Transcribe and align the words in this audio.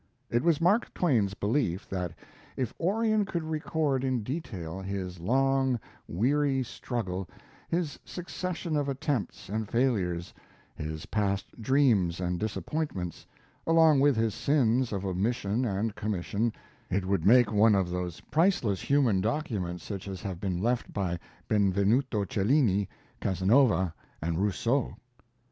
It 0.31 0.41
was 0.41 0.59
Mark 0.59 0.91
Twain's 0.95 1.35
belief 1.35 1.87
that 1.89 2.13
if 2.57 2.73
Orion 2.79 3.23
would 3.35 3.43
record 3.43 4.03
in 4.03 4.23
detail 4.23 4.81
his 4.81 5.19
long, 5.19 5.79
weary 6.07 6.63
struggle, 6.63 7.29
his 7.69 7.99
succession 8.03 8.75
of 8.75 8.89
attempts 8.89 9.47
and 9.47 9.69
failures, 9.69 10.33
his 10.73 11.05
past 11.05 11.61
dreams 11.61 12.19
and 12.19 12.39
disappointments, 12.39 13.27
along 13.67 13.99
with 13.99 14.15
his 14.15 14.33
sins 14.33 14.91
of 14.91 15.05
omission 15.05 15.65
and 15.65 15.93
commission, 15.93 16.51
it 16.89 17.05
would 17.05 17.23
make 17.23 17.51
one 17.51 17.75
of 17.75 17.91
those 17.91 18.21
priceless 18.21 18.81
human 18.81 19.21
documents 19.21 19.83
such 19.83 20.07
as 20.07 20.23
have 20.23 20.39
been 20.39 20.57
left 20.59 20.91
by 20.91 21.19
Benvenuto 21.47 22.25
Cellini, 22.25 22.89
Cazenova, 23.21 23.93
and 24.19 24.39
Rousseau. 24.39 24.95